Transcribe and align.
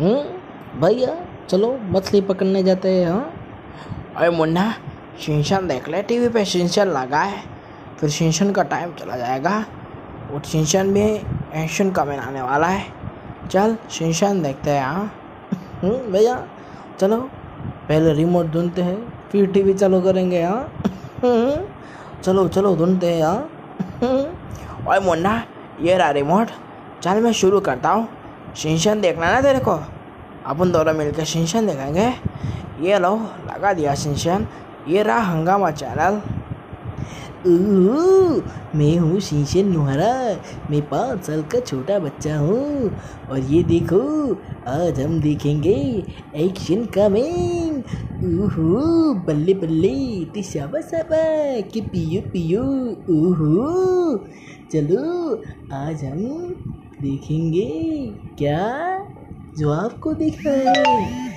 हम्म? 0.00 0.80
भैया 0.80 1.14
चलो 1.50 1.72
मछली 1.92 2.20
पकड़ने 2.30 2.62
जाते 2.62 2.88
हैं 2.94 3.10
हाँ? 3.10 3.32
अरे 4.16 4.30
मुन्ना 4.30 4.72
शिनशन 5.20 5.66
देख 5.68 5.88
ले 5.88 6.02
टीवी 6.08 6.28
पे 6.34 6.44
शिनशन 6.44 6.88
लगा 6.88 7.20
है 7.20 7.42
फिर 8.00 8.10
शिनशन 8.10 8.50
का 8.52 8.62
टाइम 8.72 8.92
चला 8.98 9.16
जाएगा 9.16 9.54
और 10.34 10.42
शिनशन 10.50 10.92
भी 10.94 11.02
एक्शन 11.62 11.90
कमेंट 11.90 12.20
आने 12.22 12.42
वाला 12.42 12.66
है। 12.66 12.84
चल 13.50 13.76
शिनशन 13.90 14.42
देखते 14.42 14.70
हैं 14.70 14.82
हाँ? 14.84 15.10
हम्म, 15.82 16.12
भैया 16.12 16.36
चलो 17.00 17.16
पहले 17.88 18.12
रिमोट 18.14 18.46
ढूंढते 18.52 18.82
हैं 18.82 18.98
फिर 19.32 19.46
टीवी 19.52 19.74
चालू 19.74 20.00
करेंगे 20.02 20.42
हाँ? 20.42 20.60
हम्म, 21.24 21.64
चलो 22.22 22.46
चलो 22.48 22.74
ढूंढते 22.76 23.12
हैं 23.12 23.22
हाँ। 23.24 24.88
ओए 24.88 24.98
मुन्ना 25.06 25.42
ये 25.82 25.96
रहा 25.98 26.10
रिमोट 26.10 26.48
चल 27.02 27.20
मैं 27.22 27.32
शुरू 27.40 27.60
करता 27.60 27.90
हूँ। 27.90 28.08
शिनशन 28.58 29.00
देखना 29.00 29.30
ना 29.30 29.40
तेरे 29.40 29.58
को। 29.58 29.78
अपन 30.46 30.70
दोनों 30.72 30.92
मिलकर 30.94 31.24
शिनशन 31.24 31.66
देखेंगे। 31.66 32.06
ये 32.88 32.98
लो, 32.98 33.14
लगा 33.46 33.72
दिया 33.72 33.94
शिनशन। 33.94 34.46
ये 34.88 35.02
रहा 35.02 35.18
हंगामा 35.22 35.70
चैनल। 35.70 36.20
मैं 38.76 38.96
हूँ 38.98 39.20
शीशन 39.20 39.66
नुहरा। 39.66 40.12
मैं 40.70 40.80
पाँच 40.82 41.24
साल 41.24 41.42
का 41.42 41.60
छोटा 41.60 41.98
बच्चा 41.98 42.38
हूँ। 42.38 42.90
और 43.30 43.38
ये 43.38 43.62
देखो, 43.62 44.00
आज 44.68 45.00
हम 45.00 45.20
देखेंगे 45.20 45.76
एक्शन 46.36 46.84
कमिंग 46.96 47.78
ओहो, 48.18 49.14
बल्ले 49.26 49.54
बल्ले 49.54 49.94
ते 50.34 50.42
शाबा 50.42 50.80
शाबा 50.80 51.22
कि 51.70 51.80
पियो 51.80 52.20
पियो। 52.30 52.62
ओहो, 53.14 54.18
चलो, 54.72 55.36
आज 55.72 56.04
हम 56.04 56.77
देखेंगे 57.02 57.66
क्या 58.38 58.64
जो 59.58 59.70
आपको 59.70 60.14
दिख 60.14 60.46
रहा 60.46 60.72
है। 60.78 61.28